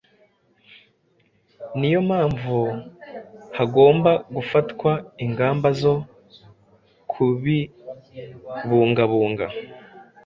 ni 1.77 1.87
yo 1.93 1.99
mpamvu 2.09 2.57
hagomba 3.57 4.11
gufatwa 4.35 4.91
ingamba 5.25 5.67
zo 5.81 5.95
kubibungabunga. 7.11 9.47